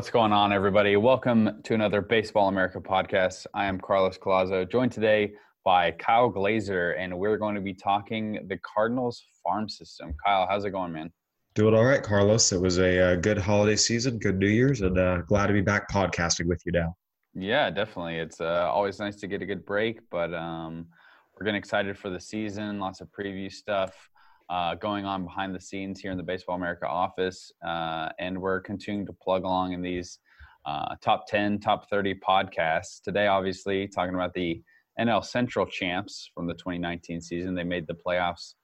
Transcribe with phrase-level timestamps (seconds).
[0.00, 0.96] What's going on, everybody?
[0.96, 3.44] Welcome to another Baseball America podcast.
[3.52, 5.32] I am Carlos Collazo, joined today
[5.62, 10.14] by Kyle Glaser, and we're going to be talking the Cardinals farm system.
[10.24, 11.12] Kyle, how's it going, man?
[11.54, 12.50] Doing all right, Carlos.
[12.50, 15.60] It was a, uh good holiday season, good New Year's, and uh, glad to be
[15.60, 16.96] back podcasting with you now.
[17.34, 18.16] Yeah, definitely.
[18.16, 20.86] It's uh, always nice to get a good break, but um,
[21.34, 22.78] we're getting excited for the season.
[22.78, 24.09] Lots of preview stuff
[24.50, 28.60] uh, going on behind the scenes here in the Baseball America office, uh, and we're
[28.60, 30.18] continuing to plug along in these
[30.66, 33.00] uh, top 10, top 30 podcasts.
[33.02, 34.60] Today, obviously, talking about the
[34.98, 37.54] NL Central champs from the 2019 season.
[37.54, 38.54] They made the playoffs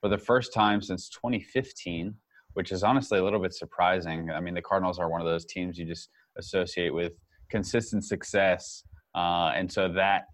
[0.00, 2.14] for the first time since 2015,
[2.54, 4.30] which is honestly a little bit surprising.
[4.30, 6.08] I mean, the Cardinals are one of those teams you just
[6.38, 7.12] associate with
[7.50, 8.82] consistent success,
[9.14, 10.24] uh, and so that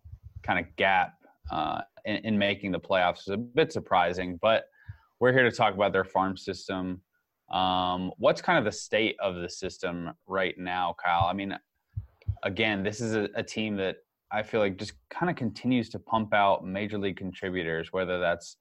[0.45, 1.15] kind of gap
[1.51, 4.39] uh, in, in making the playoffs is a bit surprising.
[4.41, 4.65] But
[5.21, 7.03] we're here to talk about their farm system.
[7.53, 11.27] Um, what's kind of the state of the system right now, Kyle?
[11.27, 11.57] I mean,
[12.43, 13.97] again, this is a, a team that
[14.33, 18.57] I feel like just kind of continues to pump out major league contributors, whether that's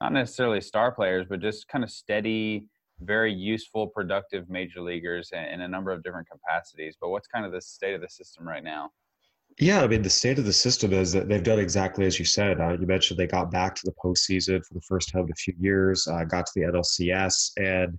[0.00, 2.68] not necessarily star players, but just kind of steady,
[3.00, 6.96] very useful, productive major leaguers in, in a number of different capacities.
[7.00, 8.90] But what's kind of the state of the system right now?
[9.58, 12.24] Yeah, I mean, the state of the system is that they've done exactly as you
[12.24, 12.60] said.
[12.60, 15.36] Uh, you mentioned they got back to the postseason for the first time in a
[15.36, 17.52] few years, uh, got to the NLCS.
[17.58, 17.96] And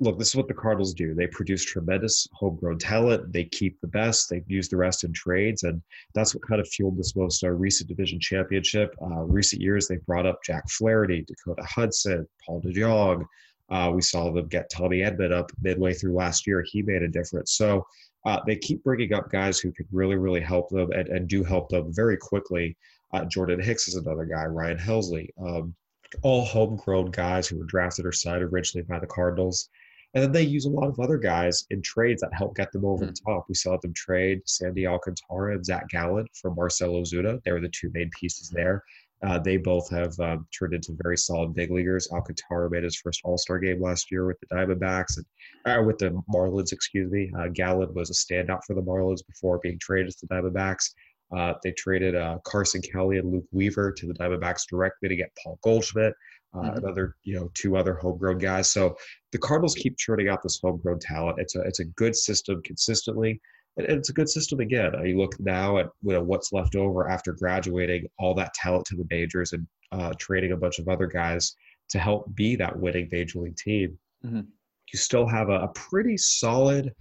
[0.00, 3.88] look, this is what the Cardinals do they produce tremendous homegrown talent, they keep the
[3.88, 5.62] best, they use the rest in trades.
[5.62, 5.80] And
[6.14, 8.94] that's what kind of fueled this most uh, recent division championship.
[9.00, 13.24] Uh, recent years, they've brought up Jack Flaherty, Dakota Hudson, Paul DeJong.
[13.70, 16.64] Uh, we saw them get Tommy Edman up midway through last year.
[16.66, 17.52] He made a difference.
[17.52, 17.86] So
[18.28, 21.42] uh, they keep bringing up guys who could really, really help them and, and do
[21.42, 22.76] help them very quickly.
[23.14, 25.74] Uh, Jordan Hicks is another guy, Ryan Helsley, um,
[26.22, 29.70] all homegrown guys who were drafted or signed originally by the Cardinals.
[30.14, 32.84] And then they use a lot of other guys in trades that help get them
[32.84, 33.10] over Hmm.
[33.12, 33.46] the top.
[33.48, 37.42] We saw them trade Sandy Alcantara and Zach Gallen for Marcell Ozuna.
[37.44, 38.82] They were the two main pieces there.
[39.22, 42.08] Uh, they both have um, turned into very solid big leaguers.
[42.12, 45.26] Alcantara made his first All Star game last year with the Diamondbacks and
[45.66, 47.30] uh, with the Marlins, excuse me.
[47.36, 50.90] Uh, Gallen was a standout for the Marlins before being traded to the Diamondbacks.
[51.36, 55.30] Uh, they traded uh, Carson Kelly and Luke Weaver to the Diamondbacks directly to get
[55.42, 56.14] Paul Goldschmidt,
[56.54, 56.76] uh, Mhm.
[56.78, 58.70] another you know two other homegrown guys.
[58.72, 58.96] So
[59.32, 61.38] the Cardinals keep churning out this homegrown talent.
[61.40, 63.40] It's a it's a good system consistently,
[63.78, 64.92] it's a good system again.
[65.04, 68.96] You look now at you know, what's left over after graduating all that talent to
[68.96, 71.54] the majors and uh, trading a bunch of other guys
[71.90, 73.98] to help be that winning major league team.
[74.24, 74.46] Mhm.
[74.92, 76.92] You still have a, a pretty solid,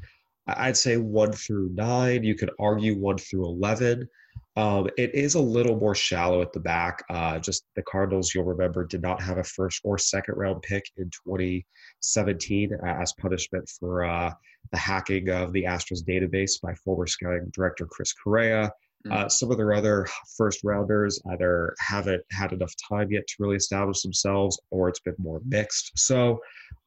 [0.47, 2.23] I'd say one through nine.
[2.23, 4.07] You could argue one through eleven.
[4.57, 7.03] Um, it is a little more shallow at the back.
[7.11, 10.83] Uh, just the Cardinals, you'll remember, did not have a first or second round pick
[10.97, 14.33] in 2017 as punishment for uh,
[14.71, 18.71] the hacking of the Astros database by former scouting director Chris Correa.
[19.11, 23.55] Uh, some of their other first rounders either haven't had enough time yet to really
[23.55, 25.91] establish themselves or it's been more mixed.
[25.95, 26.39] So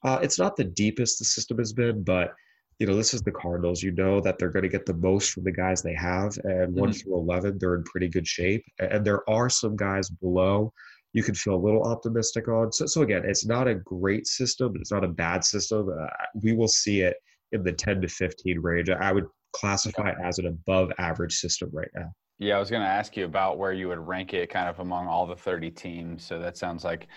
[0.02, 2.34] uh, it's not the deepest the system has been, but
[2.80, 3.82] you know, this is the Cardinals.
[3.82, 6.74] You know that they're going to get the most from the guys they have, and
[6.74, 8.64] one through eleven, they're in pretty good shape.
[8.78, 10.72] And there are some guys below
[11.12, 12.72] you can feel a little optimistic on.
[12.72, 14.74] So, so again, it's not a great system.
[14.76, 15.88] It's not a bad system.
[15.90, 16.06] Uh,
[16.42, 17.16] we will see it
[17.52, 18.88] in the ten to fifteen range.
[18.88, 22.10] I would classify it as an above average system right now.
[22.38, 24.78] Yeah, I was going to ask you about where you would rank it kind of
[24.78, 26.24] among all the 30 teams.
[26.24, 27.08] So that sounds like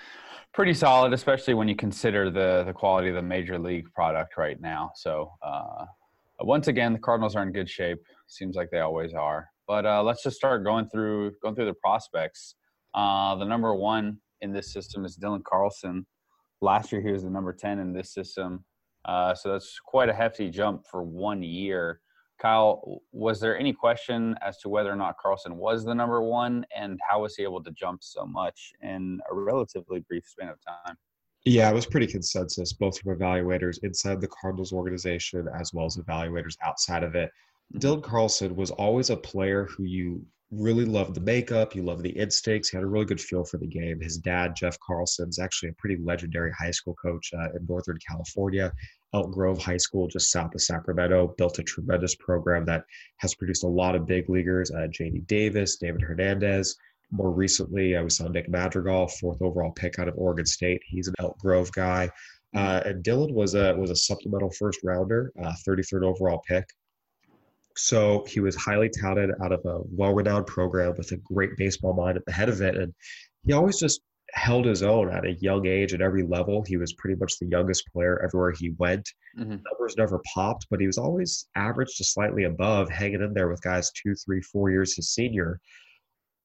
[0.54, 4.60] pretty solid, especially when you consider the the quality of the major league product right
[4.62, 4.92] now.
[4.96, 5.86] So uh,
[6.42, 8.00] once again, the Cardinals are in good shape.
[8.28, 9.50] Seems like they always are.
[9.68, 12.56] But uh, let's just start going through going through the prospects.
[12.94, 16.06] Uh, the number one in this system is Dylan Carlson.
[16.62, 18.64] Last year, he was the number 10 in this system.
[19.06, 22.00] Uh, so that's quite a hefty jump for one year.
[22.44, 26.66] Kyle, was there any question as to whether or not Carlson was the number one,
[26.76, 30.58] and how was he able to jump so much in a relatively brief span of
[30.62, 30.98] time?
[31.46, 35.96] Yeah, it was pretty consensus, both from evaluators inside the Cardinals organization as well as
[35.96, 37.32] evaluators outside of it.
[37.74, 37.80] Mm-hmm.
[37.80, 40.26] Dylan Carlson was always a player who you
[40.58, 42.70] really loved the makeup, you loved the instincts.
[42.70, 44.00] He had a really good feel for the game.
[44.00, 47.98] His dad, Jeff Carlson, is actually a pretty legendary high school coach uh, in Northern
[48.08, 48.72] California.
[49.14, 52.84] Elk Grove High School, just south of Sacramento, built a tremendous program that
[53.18, 54.72] has produced a lot of big leaguers.
[54.72, 56.76] Uh, JD Davis, David Hernandez.
[57.12, 60.82] More recently, uh, we saw Nick Madrigal, fourth overall pick out of Oregon State.
[60.88, 62.10] He's an Elk Grove guy.
[62.56, 66.66] Uh, and Dylan was a was a supplemental first rounder, uh, 33rd overall pick.
[67.76, 72.18] So he was highly touted out of a well-renowned program with a great baseball mind
[72.18, 72.94] at the head of it, and
[73.46, 74.02] he always just
[74.34, 76.64] held his own at a young age at every level.
[76.66, 79.08] He was pretty much the youngest player everywhere he went.
[79.38, 79.58] Mm-hmm.
[79.70, 83.62] Numbers never popped, but he was always average to slightly above, hanging in there with
[83.62, 85.60] guys two, three, four years his senior.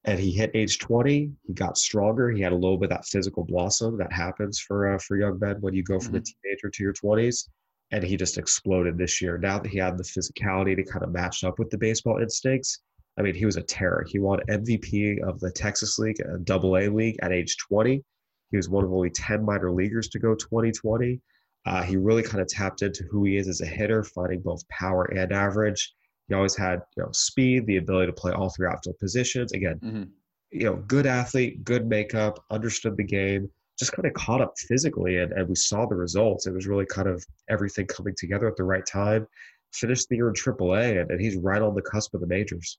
[0.04, 1.30] And he hit age 20.
[1.46, 2.30] He got stronger.
[2.30, 5.38] He had a little bit of that physical blossom that happens for uh, for young
[5.38, 6.22] men when you go from mm-hmm.
[6.44, 7.48] a teenager to your 20s
[7.90, 9.38] and he just exploded this year.
[9.38, 12.81] Now that he had the physicality to kind of match up with the baseball instincts,
[13.19, 14.05] I mean, he was a terror.
[14.08, 18.02] He won MVP of the Texas League, a double A league at age 20.
[18.50, 21.20] He was one of only 10 minor leaguers to go 2020.
[21.67, 24.67] Uh, he really kind of tapped into who he is as a hitter, finding both
[24.69, 25.93] power and average.
[26.29, 29.52] He always had you know speed, the ability to play all three outfield positions.
[29.52, 30.02] Again, mm-hmm.
[30.50, 35.19] you know, good athlete, good makeup, understood the game just kind of caught up physically
[35.19, 36.46] and, and we saw the results.
[36.46, 39.26] It was really kind of everything coming together at the right time.
[39.72, 42.78] Finished the year in AAA and, and he's right on the cusp of the majors.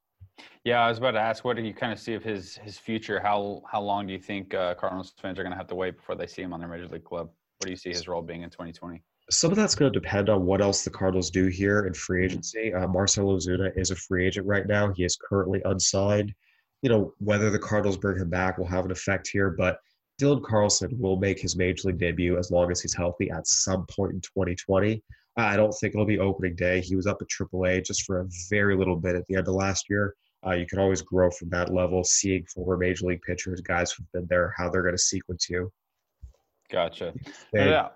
[0.64, 2.78] Yeah, I was about to ask, what do you kind of see of his his
[2.78, 3.20] future?
[3.20, 5.98] How how long do you think uh, Cardinals fans are going to have to wait
[5.98, 7.30] before they see him on their major league club?
[7.58, 9.02] What do you see his role being in 2020?
[9.30, 12.20] Some of that's going to depend on what else the Cardinals do here in free
[12.20, 12.32] mm-hmm.
[12.32, 12.74] agency.
[12.74, 14.92] Uh, Marcell Ozuna is a free agent right now.
[14.94, 16.34] He is currently unsigned.
[16.82, 19.80] You know whether the Cardinals bring him back will have an effect here, but
[20.20, 23.86] Dylan Carlson will make his major league debut as long as he's healthy at some
[23.88, 25.02] point in 2020.
[25.38, 26.82] I don't think it'll be opening day.
[26.82, 29.54] He was up at AAA just for a very little bit at the end of
[29.54, 30.14] last year.
[30.46, 34.12] Uh, you can always grow from that level, seeing former major league pitchers, guys who've
[34.12, 35.72] been there, how they're going to sequence you.
[36.70, 37.14] Gotcha.
[37.54, 37.90] yeah.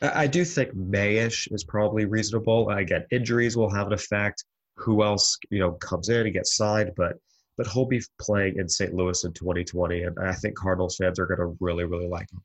[0.00, 2.68] I do think Mayish is probably reasonable.
[2.70, 4.44] Again, injuries will have an effect.
[4.76, 7.16] Who else, you know, comes in and gets signed, but
[7.56, 8.94] but he'll be playing in St.
[8.94, 12.42] Louis in 2020, and I think Cardinals fans are going to really, really like him.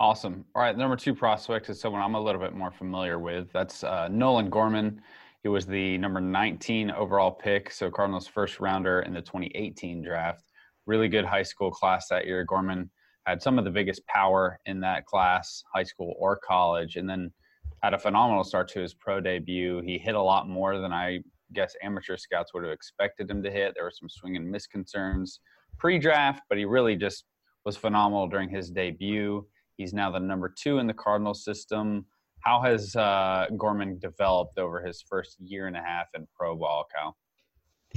[0.00, 0.44] Awesome.
[0.54, 3.50] All right, number two prospect is someone I'm a little bit more familiar with.
[3.52, 5.00] That's uh, Nolan Gorman.
[5.42, 10.44] He was the number 19 overall pick, so Cardinals' first rounder in the 2018 draft.
[10.86, 12.44] Really good high school class that year.
[12.44, 12.90] Gorman
[13.26, 17.32] had some of the biggest power in that class, high school or college, and then
[17.82, 19.80] had a phenomenal start to his pro debut.
[19.80, 21.20] He hit a lot more than I
[21.52, 23.74] guess amateur scouts would have expected him to hit.
[23.74, 25.40] There were some swing and miss concerns
[25.78, 27.24] pre-draft, but he really just
[27.64, 29.46] was phenomenal during his debut.
[29.76, 32.06] He's now the number two in the Cardinal system.
[32.40, 36.86] How has uh, Gorman developed over his first year and a half in pro ball,
[36.94, 37.16] Cal?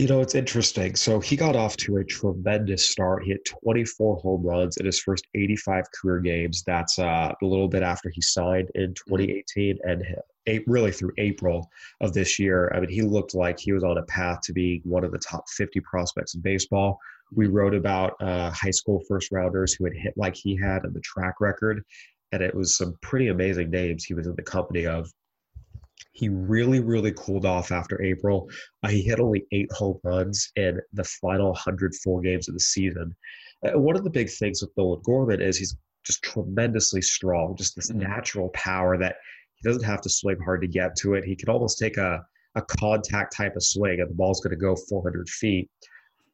[0.02, 0.96] You know, it's interesting.
[0.96, 3.24] So he got off to a tremendous start.
[3.24, 6.64] He hit 24 home runs in his first 85 career games.
[6.66, 10.04] That's uh, a little bit after he signed in 2018 and
[10.66, 11.70] really through April
[12.02, 12.72] of this year.
[12.74, 15.20] I mean, he looked like he was on a path to be one of the
[15.20, 16.98] top 50 prospects in baseball.
[17.32, 20.96] We wrote about uh, high school first rounders who had hit like he had and
[20.96, 21.84] the track record,
[22.32, 25.12] and it was some pretty amazing names he was in the company of.
[26.14, 28.50] He really, really cooled off after April.
[28.84, 33.16] Uh, he hit only eight home runs in the final 104 games of the season.
[33.66, 37.76] Uh, one of the big things with Nolan Gorman is he's just tremendously strong, just
[37.76, 38.00] this mm-hmm.
[38.00, 39.16] natural power that
[39.56, 41.24] he doesn't have to swing hard to get to it.
[41.24, 42.24] He can almost take a,
[42.56, 45.70] a contact type of swing and the ball's going to go 400 feet.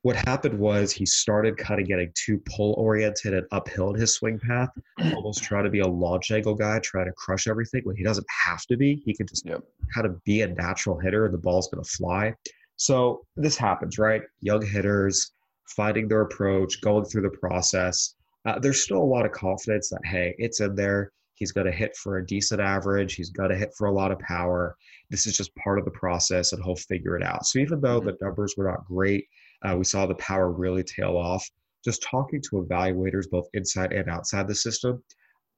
[0.08, 4.14] What happened was he started kind of getting too pull oriented and uphill in his
[4.14, 4.70] swing path,
[5.14, 8.26] almost trying to be a launch angle guy, trying to crush everything when he doesn't
[8.46, 9.02] have to be.
[9.04, 9.62] He can just yep.
[9.94, 12.34] kind of be a natural hitter and the ball's going to fly.
[12.78, 14.22] So this happens, right?
[14.40, 15.30] Young hitters
[15.76, 18.16] finding their approach, going through the process.
[18.46, 21.12] Uh, there's still a lot of confidence that, hey, it's in there.
[21.34, 23.16] He's going to hit for a decent average.
[23.16, 24.78] He's going to hit for a lot of power.
[25.10, 27.46] This is just part of the process, and he'll figure it out.
[27.46, 28.08] So even though mm-hmm.
[28.08, 29.26] the numbers were not great,
[29.64, 31.48] uh, we saw the power really tail off.
[31.84, 35.02] Just talking to evaluators both inside and outside the system,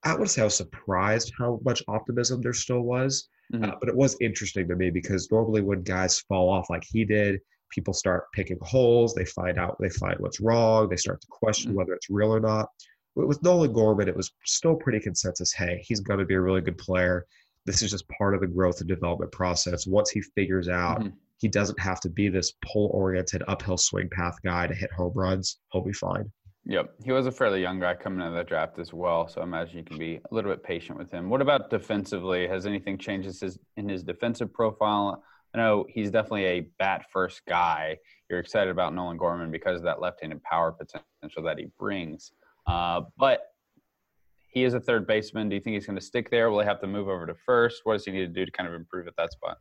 [0.03, 3.29] I would say I was surprised how much optimism there still was.
[3.53, 3.65] Mm-hmm.
[3.65, 7.03] Uh, but it was interesting to me because normally when guys fall off like he
[7.03, 7.39] did,
[7.71, 9.13] people start picking holes.
[9.13, 10.87] They find out, they find what's wrong.
[10.89, 11.77] They start to question mm-hmm.
[11.77, 12.69] whether it's real or not
[13.27, 15.53] with Nolan Gorman, it was still pretty consensus.
[15.53, 17.25] Hey, he's going to be a really good player.
[17.65, 19.85] This is just part of the growth and development process.
[19.87, 21.09] Once he figures out mm-hmm.
[21.39, 25.13] He doesn't have to be this pull oriented uphill swing path guy to hit home
[25.15, 26.31] runs, he'll be fine.
[26.65, 26.93] Yep.
[27.03, 29.27] He was a fairly young guy coming into the draft as well.
[29.27, 31.29] So I imagine you can be a little bit patient with him.
[31.29, 32.48] What about defensively?
[32.48, 33.43] Has anything changed
[33.77, 37.98] in his defensive profile I know he's definitely a bat first guy.
[38.29, 42.31] You're excited about Nolan Gorman because of that left-handed power potential that he brings.
[42.67, 43.41] Uh, but
[44.48, 45.50] he is a third baseman.
[45.50, 46.51] Do you think he's going to stick there?
[46.51, 47.81] Will he have to move over to first?
[47.84, 49.58] What does he need to do to kind of improve at that spot?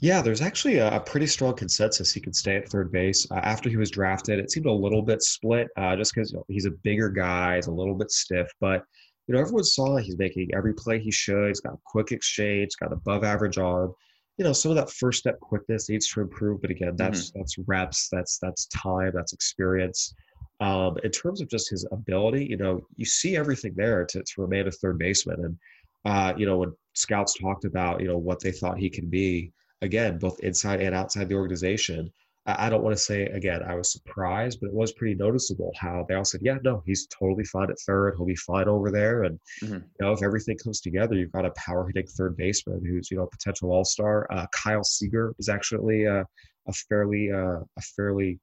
[0.00, 3.30] Yeah, there's actually a, a pretty strong consensus he can stay at third base.
[3.30, 6.38] Uh, after he was drafted, it seemed a little bit split uh, just because you
[6.38, 8.82] know, he's a bigger guy, he's a little bit stiff, but
[9.26, 11.48] you know everyone saw he's making every play he should.
[11.48, 13.92] He's got quick exchange, got above average arm.
[14.38, 17.40] You know, some of that first step quickness needs to improve, but again, that's mm-hmm.
[17.40, 20.14] that's reps, that's that's time, that's experience.
[20.60, 24.42] Um, in terms of just his ability, you know, you see everything there to, to
[24.42, 25.44] remain a third baseman.
[25.44, 25.58] And,
[26.04, 29.52] uh, you know, when scouts talked about, you know, what they thought he could be,
[29.82, 32.12] again, both inside and outside the organization,
[32.46, 35.72] I, I don't want to say, again, I was surprised, but it was pretty noticeable
[35.76, 38.14] how they all said, yeah, no, he's totally fine at third.
[38.16, 39.24] He'll be fine over there.
[39.24, 39.74] And, mm-hmm.
[39.74, 43.16] you know, if everything comes together, you've got a power hitting third baseman who's, you
[43.16, 44.26] know, a potential all star.
[44.30, 46.24] Uh, Kyle Seager is actually uh,
[46.66, 48.40] a fairly, uh, a fairly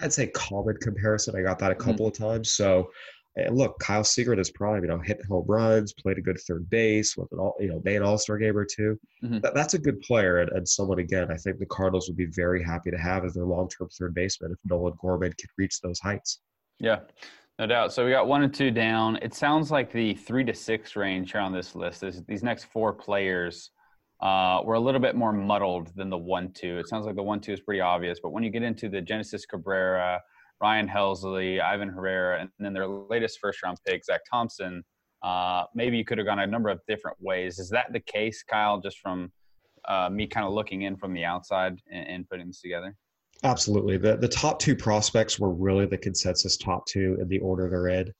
[0.00, 1.36] I'd say common comparison.
[1.36, 1.90] I got that a mm-hmm.
[1.90, 2.22] couple mm-hmm.
[2.22, 2.50] of times.
[2.52, 2.90] So,
[3.50, 7.16] look, Kyle Seager his prime, you know, hit home runs, played a good third base,
[7.16, 9.38] with an all, you know, made an All Star game or 2 mm-hmm.
[9.40, 11.30] that, that's a good player and, and someone again.
[11.30, 14.14] I think the Cardinals would be very happy to have as their long term third
[14.14, 16.40] baseman if Nolan Gorman could reach those heights.
[16.78, 17.00] Yeah.
[17.58, 17.92] No doubt.
[17.92, 19.18] So we got one and two down.
[19.20, 22.66] It sounds like the three to six range here on this list is these next
[22.66, 23.72] four players
[24.20, 26.78] uh, were a little bit more muddled than the one two.
[26.78, 29.00] It sounds like the one two is pretty obvious, but when you get into the
[29.00, 30.20] Genesis Cabrera,
[30.60, 34.82] Ryan Helsley, Ivan Herrera, and then their latest first round pick, Zack Thompson,
[35.22, 37.58] uh, maybe you could have gone a number of different ways.
[37.58, 39.32] Is that the case, Kyle, just from
[39.86, 42.94] uh, me kind of looking in from the outside and, and putting this together?
[43.44, 43.96] Absolutely.
[43.96, 47.88] The, the top two prospects were really the consensus top two in the order they're
[47.88, 48.12] in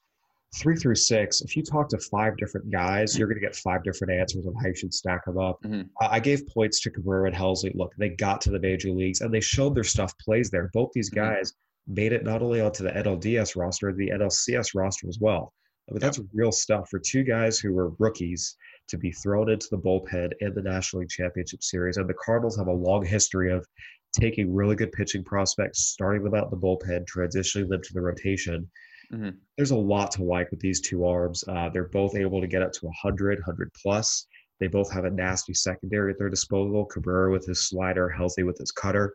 [0.54, 3.82] three through six, if you talk to five different guys, you're going to get five
[3.84, 5.58] different answers on how you should stack them up.
[5.64, 5.82] Mm-hmm.
[6.00, 7.74] Uh, I gave points to Cabrera and Helsley.
[7.74, 10.70] Look, they got to the major leagues and they showed their stuff plays there.
[10.72, 11.34] Both these mm-hmm.
[11.34, 11.67] guys mm-hmm.
[11.88, 15.52] Made it not only onto the NLDS roster, the NLCS roster as well.
[15.88, 18.56] I mean, that's real stuff for two guys who were rookies
[18.88, 21.96] to be thrown into the bullpen in the National League Championship Series.
[21.96, 23.66] And the Cardinals have a long history of
[24.12, 28.02] taking really good pitching prospects, starting them out in the bullpen, transitioning them to the
[28.02, 28.68] rotation
[29.12, 29.30] Mm-hmm.
[29.56, 31.44] There's a lot to like with these two arms.
[31.48, 34.26] Uh, they're both able to get up to 100, 100 plus.
[34.60, 36.84] They both have a nasty secondary at their disposal.
[36.84, 39.14] Cabrera with his slider, Helsley with his cutter.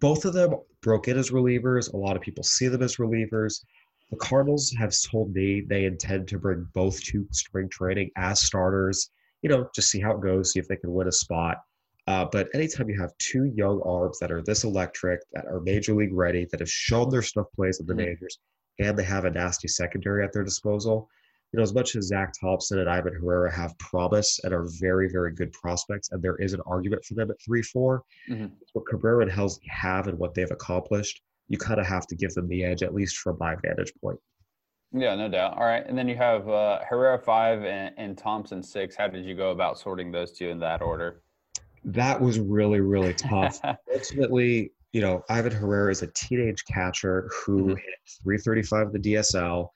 [0.00, 1.92] Both of them broke in as relievers.
[1.92, 3.64] A lot of people see them as relievers.
[4.10, 9.10] The Cardinals have told me they intend to bring both to spring training as starters.
[9.42, 11.58] You know, just see how it goes, see if they can win a spot.
[12.06, 15.94] Uh, but anytime you have two young arms that are this electric, that are major
[15.94, 18.10] league ready, that have shown their stuff plays in the mm-hmm.
[18.10, 18.38] majors,
[18.78, 21.08] and they have a nasty secondary at their disposal,
[21.54, 25.08] you know, as much as Zack Thompson and Ivan Herrera have promise and are very,
[25.08, 28.46] very good prospects, and there is an argument for them at 3 4, mm-hmm.
[28.72, 32.34] what Cabrera and Helsley have and what they've accomplished, you kind of have to give
[32.34, 34.18] them the edge, at least from my vantage point.
[34.90, 35.56] Yeah, no doubt.
[35.56, 35.86] All right.
[35.86, 38.96] And then you have uh, Herrera 5 and, and Thompson 6.
[38.96, 41.22] How did you go about sorting those two in that order?
[41.84, 43.60] that was really really tough.
[43.92, 47.68] Ultimately, you know, Ivan Herrera is a teenage catcher who mm-hmm.
[47.70, 49.68] hit 335 the DSL,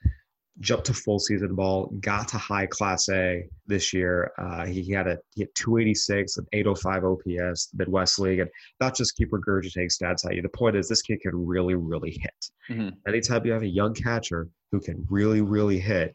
[0.61, 4.33] jumped to full season ball, got to high class A this year.
[4.39, 8.51] Uh, he, he, had a he had 286 and 805 OPS, Midwest League, and
[8.81, 10.43] not just keep regurgitating stats at you.
[10.43, 12.51] The point is, this kid can really, really hit.
[12.71, 12.89] Mm-hmm.
[13.07, 16.15] Anytime you have a young catcher who can really, really hit,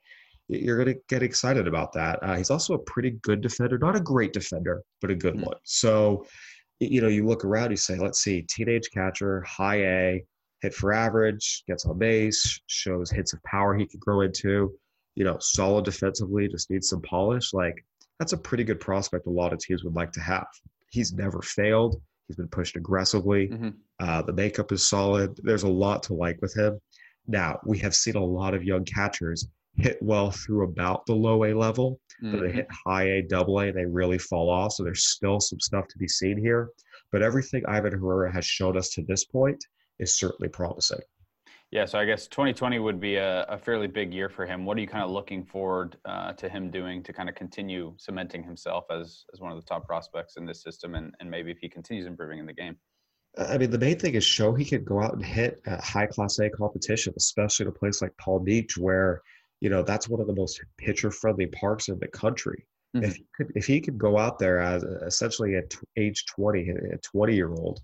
[0.50, 2.20] you're going to get excited about that.
[2.22, 5.46] Uh, he's also a pretty good defender, not a great defender, but a good mm-hmm.
[5.46, 5.58] one.
[5.64, 6.26] So,
[6.80, 10.26] you know, you look around, you say, let's see, teenage catcher, high A,
[10.64, 14.74] hit for average, gets on base, shows hits of power he could grow into,
[15.14, 17.54] you know, solid defensively, just needs some polish.
[17.54, 17.76] Like,
[18.18, 20.48] that's a pretty good prospect a lot of teams would like to have.
[20.90, 22.02] He's never failed.
[22.28, 23.50] He's been pushed aggressively.
[23.50, 23.70] Mm-hmm.
[24.00, 25.38] Uh, the makeup is solid.
[25.44, 26.80] There's a lot to like with him.
[27.28, 31.44] Now, we have seen a lot of young catchers hit well through about the low
[31.44, 32.32] A level, mm-hmm.
[32.32, 34.72] but they hit high A, double A, they really fall off.
[34.74, 36.70] So there's still some stuff to be seen here.
[37.12, 39.62] But everything Ivan Herrera has shown us to this point
[40.00, 41.00] is certainly promising.
[41.74, 44.64] Yeah, so I guess 2020 would be a, a fairly big year for him.
[44.64, 47.96] What are you kind of looking forward uh, to him doing to kind of continue
[47.98, 51.50] cementing himself as as one of the top prospects in this system, and, and maybe
[51.50, 52.78] if he continues improving in the game?
[53.40, 56.38] I mean, the main thing is show he can go out and hit high class
[56.38, 59.24] A competition, especially at a place like Palm Beach, where
[59.60, 62.68] you know that's one of the most pitcher friendly parks in the country.
[62.96, 63.06] Mm-hmm.
[63.06, 66.98] If he could, if he could go out there as essentially at age 20, a
[66.98, 67.82] 20 year old,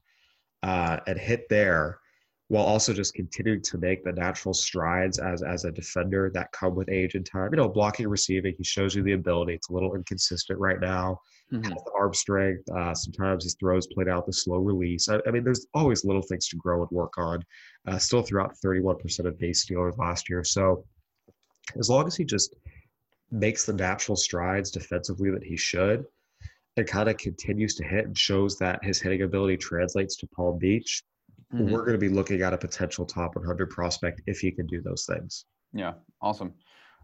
[0.63, 1.99] uh, and hit there,
[2.47, 6.75] while also just continuing to make the natural strides as as a defender that come
[6.75, 7.49] with age and time.
[7.51, 9.53] You know, blocking, receiving, he shows you the ability.
[9.53, 11.19] It's a little inconsistent right now.
[11.51, 11.63] Mhm.
[11.63, 12.69] Has the arm strength.
[12.69, 15.09] Uh, sometimes his throws played out the slow release.
[15.09, 17.43] I, I mean, there's always little things to grow and work on.
[17.87, 20.43] Uh, still throughout 31% of base stealers last year.
[20.43, 20.85] So
[21.77, 22.55] as long as he just
[23.31, 26.05] makes the natural strides defensively that he should,
[26.87, 31.03] kind continues to hit and shows that his hitting ability translates to Palm Beach,
[31.53, 31.71] Mhm.
[31.71, 34.81] we're going to be looking at a potential top 100 prospect if he can do
[34.81, 35.45] those things.
[35.73, 36.53] Yeah, awesome.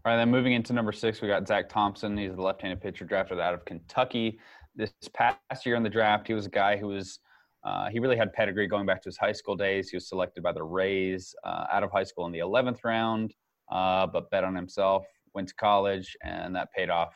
[0.04, 2.16] All right, then moving into number six, we got Zack Thompson.
[2.16, 4.38] He's the left-handed pitcher drafted out of Kentucky.
[4.76, 7.18] This past year in the draft, he was a guy who was
[7.64, 9.90] uh, he really had pedigree going back to his high school days.
[9.90, 13.34] He was selected by the Rays uh, out of high school in the 11th round,
[13.72, 15.04] uh, but bet on himself.
[15.34, 17.12] Went to college, and that paid off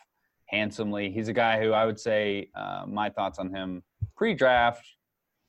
[0.51, 1.11] handsomely.
[1.11, 3.83] He's a guy who I would say uh, my thoughts on him
[4.17, 4.85] pre-draft.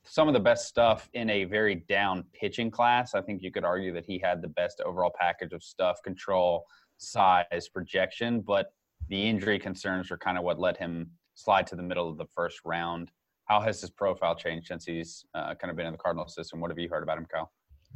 [0.04, 3.14] Some of the best stuff in a very down pitching class.
[3.14, 6.66] I think you could argue that he had the best overall package of stuff, control,
[6.98, 8.74] size, projection, but
[9.10, 12.26] the injury concerns were kind of what let him slide to the middle of the
[12.36, 13.12] first round.
[13.46, 16.60] How has his profile changed since he's uh, kind of been in the Cardinal system?
[16.60, 17.52] What have you heard about him, Kyle?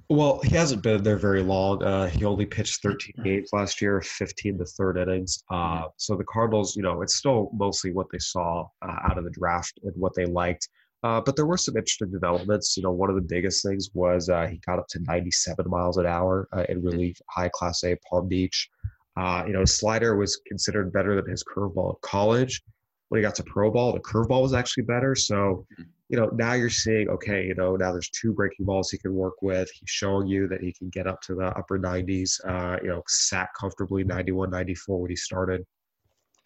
[0.09, 1.81] Well, he hasn't been there very long.
[1.81, 5.43] Uh, he only pitched 13 games last year, 15 the third innings.
[5.49, 9.23] Uh, so the Cardinals, you know, it's still mostly what they saw uh, out of
[9.23, 10.69] the draft and what they liked.
[11.03, 12.77] Uh, but there were some interesting developments.
[12.77, 15.97] You know, one of the biggest things was uh, he got up to 97 miles
[15.97, 18.69] an hour uh, in relief, high Class A Palm Beach.
[19.17, 22.61] Uh, you know, slider was considered better than his curveball in college.
[23.09, 25.15] When he got to pro ball, the curveball was actually better.
[25.15, 25.65] So,
[26.09, 29.13] you know, now you're seeing, okay, you know, now there's two breaking balls he can
[29.13, 29.69] work with.
[29.71, 33.03] He's showing you that he can get up to the upper 90s, uh, you know,
[33.07, 35.65] sat comfortably 91, 94 when he started.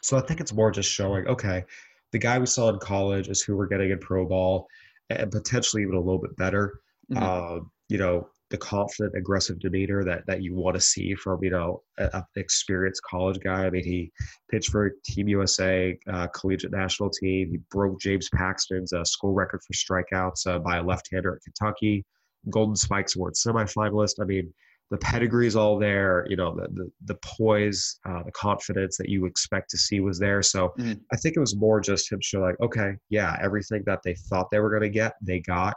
[0.01, 1.63] So I think it's more just showing, okay,
[2.11, 4.67] the guy we saw in college is who we're getting in pro ball
[5.09, 6.79] and potentially even a little bit better.
[7.11, 7.21] Mhm.
[7.21, 11.51] Uh, you know, the confident, aggressive demeanor that that you want to see from you
[11.51, 13.65] know a- an experienced college guy.
[13.65, 14.11] I mean, he
[14.49, 17.51] pitched for Team USA, uh, collegiate national team.
[17.51, 22.05] He broke James Paxton's uh, school record for strikeouts uh, by a left-hander at Kentucky.
[22.49, 24.15] Golden Spikes Award semifinalist.
[24.21, 24.51] I mean,
[24.91, 26.25] the pedigree is all there.
[26.29, 30.17] You know, the the, the poise, uh, the confidence that you expect to see was
[30.17, 30.41] there.
[30.41, 30.99] So Mhm.
[31.13, 34.49] I think it was more just him showing like, okay, yeah, everything that they thought
[34.49, 35.75] they were going to get, they got.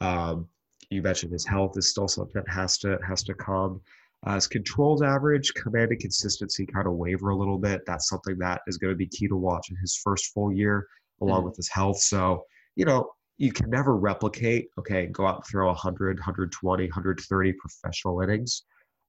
[0.00, 0.48] Um,
[0.92, 3.80] you mentioned his health is still something that has to has to come.
[4.24, 7.82] Uh, his controls average, command and consistency kind of waver a little bit.
[7.86, 10.86] That's something that is going to be key to watch in his first full year,
[11.20, 11.46] along Mhm.
[11.46, 11.98] with his health.
[11.98, 12.44] So,
[12.76, 18.20] you know, you can never replicate, okay, go out and throw 100, 120, 130 professional
[18.20, 18.62] innings.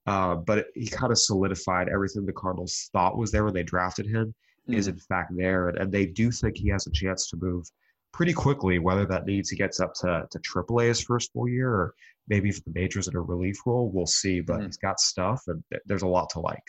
[0.07, 3.63] Uh, but it, he kind of solidified everything the Cardinals thought was there when they
[3.63, 4.33] drafted him
[4.69, 5.69] is in fact there.
[5.69, 7.69] And, and they do think he has a chance to move
[8.13, 11.69] pretty quickly, whether that means he gets up to, to AAA his first full year
[11.69, 11.93] or
[12.27, 14.39] maybe if the majors in a relief role, we'll see.
[14.39, 14.65] But Mhm.
[14.67, 16.63] he's got stuff and th- there's a lot to like.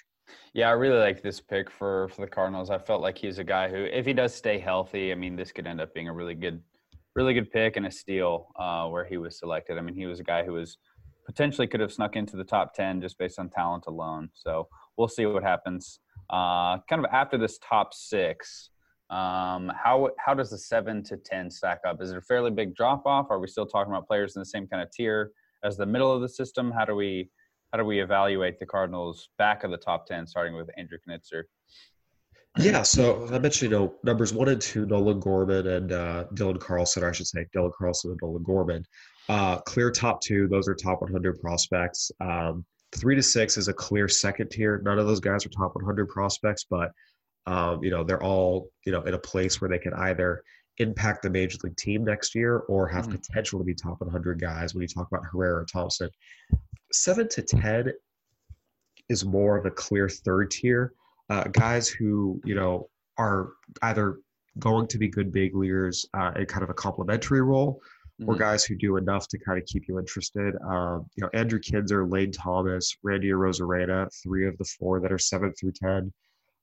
[0.54, 2.70] Yeah, I really like this pick for for the Cardinals.
[2.70, 5.52] I felt like he's a guy who, if he does stay healthy, I mean, this
[5.52, 6.62] could end up being a really good,
[7.14, 9.76] really good pick and a steal uh, where he was selected.
[9.78, 10.78] I mean, he was a guy who was
[11.26, 14.30] potentially could have snuck into the top ten just based on talent alone.
[14.33, 16.00] So we'll see what happens.
[16.30, 18.70] Uh, kind of after this top six,
[19.14, 22.03] um, how how does the seven to ten stack up?
[22.03, 23.27] Is it a fairly big drop off?
[23.31, 25.31] Are we still talking about players in the same kind of tier
[25.62, 26.72] as the middle of the system?
[26.72, 27.31] How do we
[27.72, 31.44] how do we evaluate the Cardinals back of the top ten, starting with Andrew Knizner?
[32.59, 36.59] Yeah, so I mentioned, you know, numbers one and two, Nolan Gorman and uh, Dylan
[36.59, 38.85] Carlson, or I should say Dylan Carlson and Nolan Gorman.
[39.29, 42.12] Uh, clear top two, those are top 100 prospects.
[42.20, 44.81] Um, three to six is a clear second tier.
[44.85, 46.92] None of those guys are top 100 prospects, but,
[47.46, 50.42] um, you know, they're all, you know, in a place where they can either
[50.78, 53.12] impact the major league team next year or have Mhm.
[53.22, 56.11] potential to be top 100 guys when you talk about Herrera or Thompson.
[56.92, 57.92] Seven to 10
[59.09, 60.94] is more of a clear third tier
[61.30, 63.50] uh, guys who you know are
[63.83, 64.18] either
[64.59, 67.80] going to be good big leaguers uh, in kind of a complementary role,
[68.26, 68.38] or Mhm.
[68.38, 70.54] guys who do enough to kind of keep you interested.
[70.62, 75.18] Um, you know, Andrew Knizner, Lane Thomas, Randy Arozarena, three of the four that are
[75.18, 76.12] seven through 10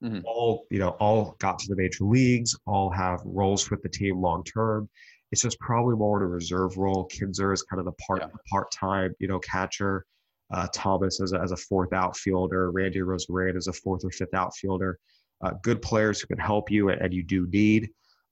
[0.02, 0.22] Mhm.
[0.24, 4.20] all you know all got to the major leagues, all have roles with the team
[4.20, 4.88] long term.
[5.30, 7.08] It's just probably more in a reserve role.
[7.08, 8.28] Knizner is kind of the part Yeah.
[8.50, 10.04] part time you know catcher.
[10.50, 14.34] Uh, Thomas as a, as a fourth outfielder, Randy Arozarena as a fourth or fifth
[14.34, 14.98] outfielder.
[15.40, 17.88] Uh, good players who can help you, and, and you do need,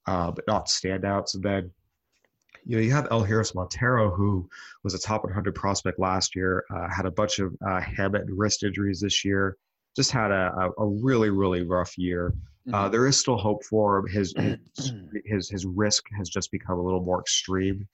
[0.07, 1.35] uh, but not standouts.
[1.35, 1.71] And then,
[2.67, 4.47] you know, you have Elehuris Montero, who
[4.85, 8.65] was a top 100 prospect last year, uh, had a bunch of uh, and wrist
[8.65, 9.57] injuries this year,
[9.97, 12.35] just had a, a, really, really rough year.
[12.73, 12.93] Uh, Mhm.
[12.93, 14.07] there is still hope for him.
[14.09, 14.35] His,
[14.77, 14.93] his
[15.25, 17.89] his his risk has just become a little more extreme,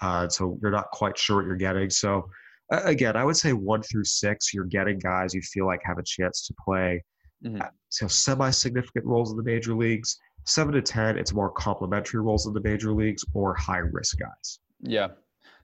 [0.00, 1.90] uh, so you're not quite sure what you're getting.
[1.90, 2.28] So
[2.70, 6.02] again, I would say one through six, you're getting guys you feel like have a
[6.02, 7.02] chance to play
[7.44, 7.68] Mhm.
[7.88, 10.18] so semi-significant roles in the major leagues.
[10.46, 14.60] Seven to ten, it's more complementary roles in the major leagues or high risk guys.
[14.80, 15.08] Yeah.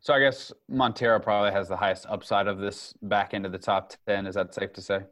[0.00, 3.58] So I guess Montero probably has the highest upside of this back end of the
[3.58, 4.26] top 10.
[4.26, 5.04] Is that safe to say?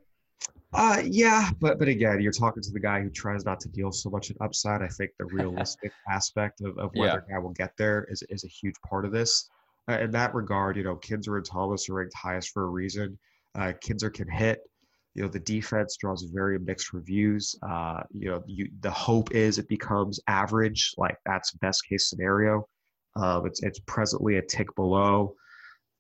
[0.73, 3.93] Uh, yeah, but but again, you're talking to the guy who tries not to deal
[3.93, 4.83] so much in upside.
[4.83, 8.45] I think the realistic aspect of, of whether a guy will get there is is
[8.45, 9.49] a huge part of this.
[9.89, 13.17] Uh, in that regard, you know, Knizner and Thomas are ranked highest for a reason.
[13.55, 14.61] Uh, Knizner can hit.
[15.15, 17.55] You know, the defense draws very mixed reviews.
[17.67, 22.69] Uh, you know, you, the hope is it becomes average, like that's best case scenario.
[23.15, 25.35] Um, it's it's presently a tick below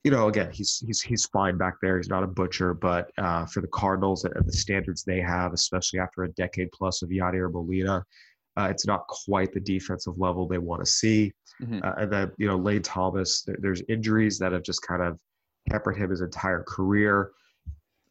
[0.06, 1.96] you know, again, he's he's he's fine back there.
[1.96, 5.98] He's not a butcher, but uh, for the Cardinals and the standards they have, especially
[5.98, 8.04] after a decade plus of Yadier Molina,
[8.56, 11.32] uh, it's not quite the defensive level they want to see.
[11.60, 11.84] Mhm.
[11.84, 15.18] Uh, and then you know, Lane Thomas, there, there's injuries that have just kind of
[15.68, 17.32] peppered him his entire career.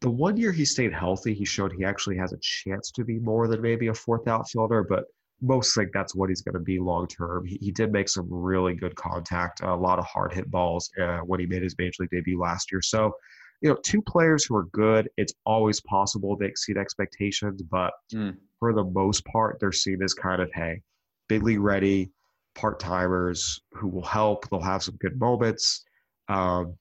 [0.02, 3.18] The one year he stayed healthy, he showed he actually has a chance to be
[3.20, 5.06] more than maybe a fourth outfielder, but
[5.42, 7.44] most think that's what he's going to be long term.
[7.44, 11.18] He, he did make some really good contact, a lot of hard hit balls uh,
[11.18, 12.80] when he made his major league debut last year.
[12.80, 13.12] So,
[13.60, 15.08] you know, two players who are good.
[15.16, 18.36] It's always possible they exceed expectations, but Mm.
[18.58, 20.80] for the most part, they're seen as kind of hey,
[21.28, 22.10] big league ready,
[22.54, 24.48] part timers who will help.
[24.48, 25.84] They'll have some good moments.
[26.28, 26.74] Um,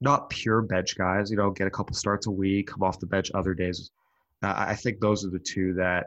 [0.00, 3.06] not pure bench guys, you know, get a couple starts a week, come off the
[3.06, 3.90] bench other days.
[4.42, 6.06] Uh, I think those are the two that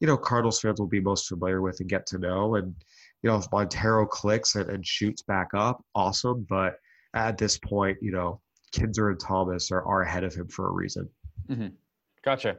[0.00, 2.56] you know Cardinals fans will be most familiar with and get to know.
[2.56, 2.74] And
[3.22, 6.46] you know, if Montero clicks and, and shoots back up, awesome.
[6.48, 6.76] But
[7.14, 8.40] at this point, you know,
[8.72, 11.08] Knizner and Thomas are, are ahead of him for a reason.
[12.24, 12.56] Gotcha.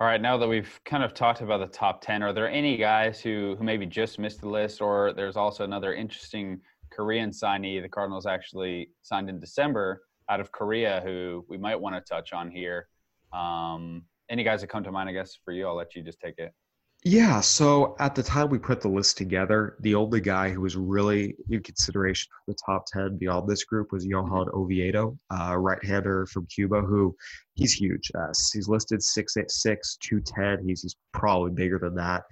[0.00, 0.20] All right.
[0.20, 3.54] Now that we've kind of talked about the top 10, are there any guys who,
[3.58, 8.26] who maybe just missed the list, or there's also another interesting Korean signee the Cardinals
[8.26, 12.88] actually signed in December out of Korea who we might want to touch on here?
[13.32, 15.66] Um, any guys that come to mind, I guess, for you?
[15.66, 16.52] I'll let you just take it.
[17.04, 20.76] Yeah, so at the time we put the list together, the only guy who was
[20.76, 26.26] really in consideration for the top 10 beyond this group was Johan Oviedo, uh, right-hander
[26.26, 27.16] from Cuba, who
[27.54, 28.12] he's huge.
[28.14, 30.64] Uh, he's listed 6'6", 210.
[30.68, 32.22] He's, he's probably bigger than that.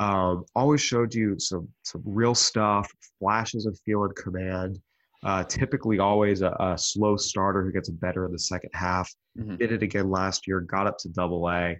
[0.00, 4.80] Um, always showed you some some real stuff, flashes of feel and command.
[5.24, 9.10] Uh, typically always a, a slow starter who gets better in the second half.
[9.38, 9.56] Mhm.
[9.58, 11.76] Did it again last year, got up to double A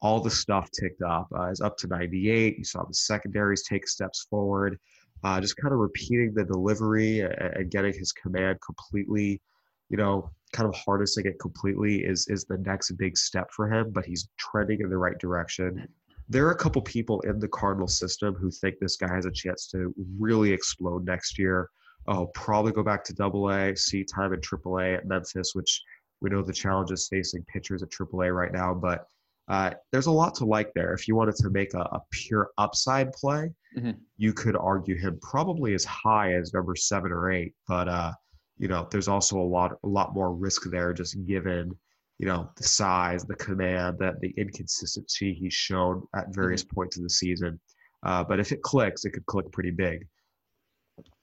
[0.00, 1.28] all the stuff ticked up.
[1.34, 2.58] Uh, is up to 98.
[2.58, 4.78] You saw the secondaries take steps forward.
[5.24, 9.40] Uh, just kind of repeating the delivery and, getting his command completely,
[9.88, 13.90] you know, kind of harnessing it completely is is the next big step for him.
[13.90, 15.88] But he's trending in the right direction.
[16.28, 19.32] There are a couple people in the Cardinal system who think this guy has a
[19.32, 21.70] chance to really explode next year.
[22.06, 25.82] Oh, probably go back to Double A, see time in Triple A at Memphis, which
[26.20, 29.06] we know the challenges facing pitchers at Triple A right now, but
[29.48, 30.92] uh, there's a lot to like there.
[30.92, 33.98] If you wanted to make a, a pure upside play, Mhm.
[34.16, 37.54] you could argue him probably as high as number seven or eight.
[37.66, 38.12] But uh,
[38.58, 41.76] you know, there's also a lot a lot more risk there, just given
[42.18, 47.02] you know the size, the command, that the inconsistency he's shown at various points of
[47.04, 47.60] the season.
[48.04, 50.06] Uh, but if it clicks, it could click pretty big.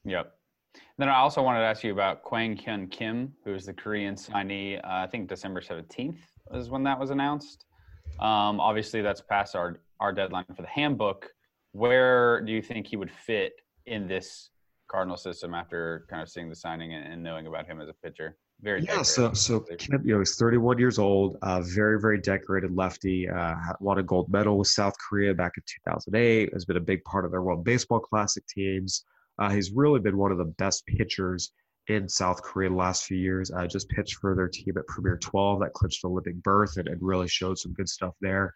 [0.05, 0.31] Yep.
[0.97, 4.15] Then I also wanted to ask you about Kwang Hyun Kim, who is the Korean
[4.15, 4.77] signee.
[4.77, 6.19] Uh, I think December 17th
[6.53, 7.64] is when that was announced.
[8.19, 11.29] Um, obviously, that's past our, our deadline for the handbook.
[11.73, 13.53] Where do you think he would fit
[13.85, 14.49] in this
[14.87, 17.93] Cardinal system after kind of seeing the signing and, and knowing about him as a
[17.93, 18.37] pitcher?
[18.61, 19.59] Very Yeah, so decorated, so.
[19.77, 23.27] Kim, you know, he's 31 years old, uh, very very decorated lefty.
[23.27, 26.53] Uh, won a gold medal with South Korea back in 2008.
[26.53, 29.03] Has been a big part of their World Baseball Classic teams.
[29.37, 31.51] Uh, he's really been one of the best pitchers
[31.87, 33.51] in South Korea the last few years.
[33.51, 36.87] Uh, just pitched for their team at Premier 12 that clinched an Olympic berth and,
[36.87, 38.53] and really showed some good stuff there.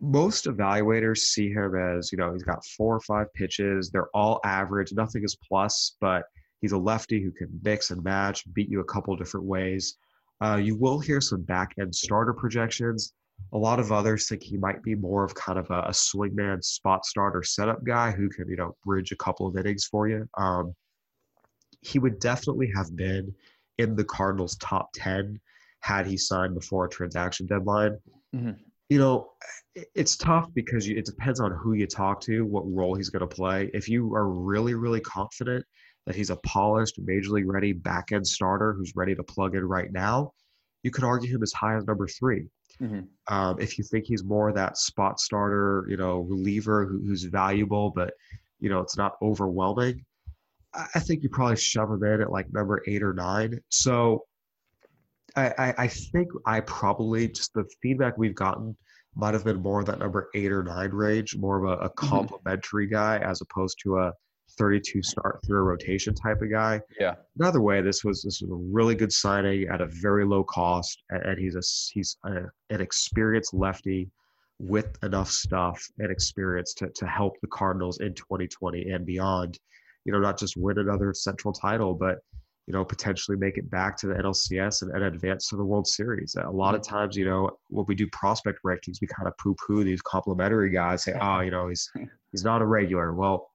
[0.00, 3.90] Most evaluators see him as, you know, he's got four or five pitches.
[3.90, 4.92] They're all average.
[4.92, 6.24] Nothing is plus, but
[6.60, 9.96] he's a lefty who can mix and match, beat you a couple different ways.
[10.42, 13.14] Uh, you will hear some back end starter projections.
[13.52, 16.62] A lot of others think he might be more of kind of a, a swingman
[16.62, 20.28] spot starter setup guy who can, you know, bridge a couple of innings for you.
[20.36, 20.74] Um,
[21.86, 23.34] he would definitely have been
[23.78, 25.38] in the Cardinals' top 10
[25.80, 27.98] had he signed before a transaction deadline.
[28.34, 28.58] Mhm.
[28.88, 29.32] You know,
[29.94, 33.28] it's tough because you, it depends on who you talk to, what role he's going
[33.28, 33.70] to play.
[33.74, 35.64] If you are really, really confident
[36.06, 39.64] that he's a polished, major league ready back end starter who's ready to plug in
[39.64, 40.32] right now,
[40.82, 42.48] you could argue him as high as number three.
[42.80, 43.08] Mhm.
[43.28, 47.90] Um, if you think he's more that spot starter, you know, reliever who, who's valuable,
[47.90, 48.14] but
[48.60, 50.05] you know, it's not overwhelming.
[50.76, 53.60] I, I think you probably shove him in at like number eight or nine.
[53.70, 54.24] So
[55.34, 58.76] I, I think I probably just the feedback we've gotten
[59.14, 62.08] might have been more that number eight or nine range, more of a, a Mm-hmm.
[62.08, 64.12] complimentary guy as opposed to a
[64.58, 66.80] 32 start through a rotation type of guy.
[66.98, 67.16] Yeah.
[67.38, 71.02] Another way, this was this was a really good signing at a very low cost,
[71.10, 71.62] and, and he's a
[71.92, 74.10] he's a, an experienced lefty
[74.58, 79.58] with enough stuff and experience to to help the Cardinals in 2020 and beyond.
[80.06, 82.20] You know, not just win another Central title, but
[82.66, 85.86] you know, potentially make it back to the NLCS and, and advance to the World
[85.86, 86.34] Series.
[86.34, 86.96] A lot of mm-hmm.
[86.96, 91.04] times, you know, when we do prospect rankings, we kind of poo-poo these complimentary guys,
[91.04, 91.90] say, oh, you know, he's
[92.32, 93.14] he's not a regular.
[93.14, 93.50] Well,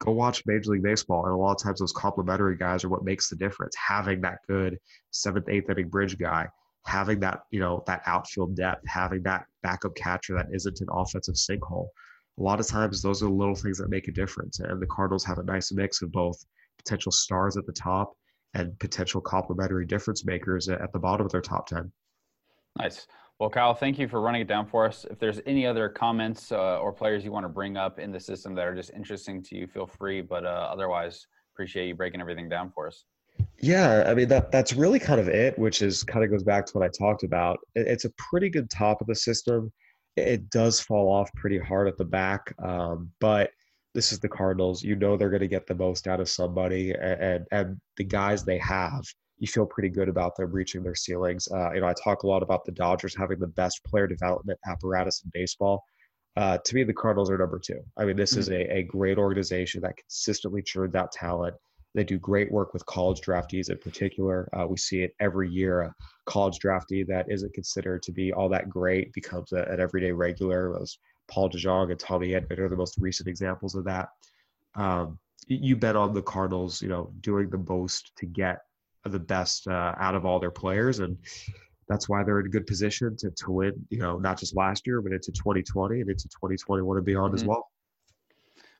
[0.00, 3.04] go watch Major League Baseball, and a lot of times those complimentary guys are what
[3.04, 3.74] makes the difference.
[3.76, 4.78] Having that good
[5.10, 6.48] seventh, eighth inning bridge guy,
[6.86, 11.34] having that, you know, that outfield depth, having that backup catcher that isn't an offensive
[11.34, 11.88] sinkhole.
[12.40, 14.60] A lot of times, those are the little things that make a difference.
[14.60, 16.42] And the Cardinals have a nice mix of both
[16.78, 18.16] potential stars at the top
[18.54, 21.92] and potential complementary difference makers at the bottom of their top 10.
[22.78, 23.06] Nice.
[23.38, 25.04] Well, Kyle, thank you for running it down for us.
[25.10, 28.20] If there's any other comments uh, or players you want to bring up in the
[28.20, 30.22] system that are just interesting to you, feel free.
[30.22, 33.04] But uh, otherwise, appreciate you breaking everything down for us.
[33.58, 36.66] Yeah, I mean that that's really kind of it, which is kind of goes back
[36.66, 37.58] to what I talked about.
[37.74, 39.72] It, it's a pretty good top of the system.
[40.16, 43.50] It, does fall off pretty hard at the back, um, but
[43.94, 44.82] this is the Cardinals.
[44.82, 48.04] You know they're going to get the most out of somebody, and, and and the
[48.04, 49.02] guys they have,
[49.38, 51.48] you feel pretty good about them reaching their ceilings.
[51.50, 54.58] Uh, you know, I talk a lot about the Dodgers having the best player development
[54.66, 55.84] apparatus in baseball.
[56.36, 57.80] Uh, to me, the Cardinals are number two.
[57.96, 61.56] I mean, this is a, a great organization that consistently churns out talent.
[61.94, 64.48] They do great work with college draftees in particular.
[64.52, 65.82] Uh, we see it every year.
[65.82, 65.94] A
[66.26, 70.72] college draftee that isn't considered to be all that great becomes a, an everyday regular.
[70.72, 70.98] Those
[71.28, 74.08] Paul DeJong and Tommy Edman are the most recent examples of that.
[74.76, 78.58] Um, you bet on the Cardinals, you know, doing the most to get
[79.04, 81.16] the best uh, out of all their players, and
[81.88, 83.72] that's why they're in a good position to to win.
[83.88, 87.42] You know, not just last year, but into 2020 and into 2021 and beyond as
[87.42, 87.48] Mhm.
[87.48, 87.68] well.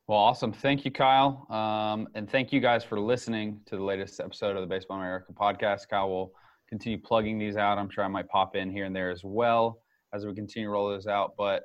[0.06, 0.52] Well, awesome.
[0.52, 1.46] Thank you, Kyle.
[1.50, 5.32] Um, and thank you guys for listening to the latest episode of the Baseball America
[5.32, 5.88] podcast.
[5.88, 6.32] Kyle will
[6.68, 7.78] continue plugging these out.
[7.78, 9.82] I'm sure I might pop in here and there as well
[10.12, 11.34] as we continue to roll those out.
[11.38, 11.62] But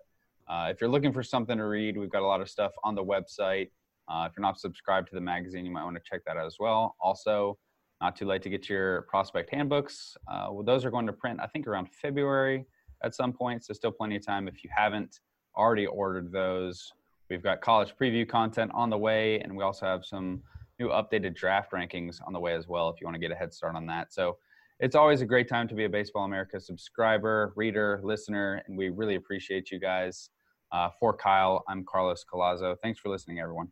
[0.48, 2.94] uh, if you're looking for something to read, we've got a lot of stuff on
[2.94, 3.72] the website.
[4.08, 6.46] Uh, if you're not subscribed to the magazine, you might want to check that out
[6.46, 6.96] as well.
[7.02, 7.58] Also,
[8.02, 10.16] not too late to get your prospect handbooks.
[10.32, 12.66] Uh, well, those are going to print, I think, around February
[13.04, 13.66] at some point.
[13.66, 15.20] So, still plenty of time if you haven't
[15.58, 16.92] already ordered those.
[17.30, 20.42] We've got college preview content on the way, and we also have some
[20.80, 23.36] new updated draft rankings on the way as well if you want to get a
[23.36, 24.14] head start on that.
[24.14, 24.38] So
[24.80, 28.90] it's always a great time to be a Baseball America subscriber, reader, listener, and we
[28.90, 30.30] really appreciate you guys.
[30.72, 32.76] Uh, for Kyle, I'm Carlos Collazo.
[32.82, 33.72] Thanks for listening, everyone.